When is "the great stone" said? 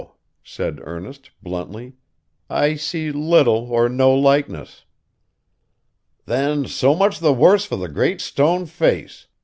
7.75-8.65